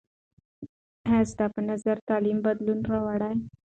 آیا 1.09 1.23
ستا 1.31 1.45
په 1.53 1.61
نظر 1.69 1.97
تعلیم 2.09 2.37
بدلون 2.45 2.79
راوړي؟ 2.91 3.33